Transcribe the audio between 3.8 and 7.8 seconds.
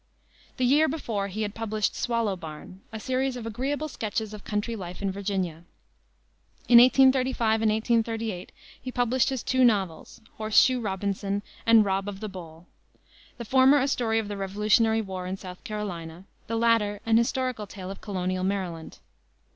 sketches of country life in Virginia. In 1835 and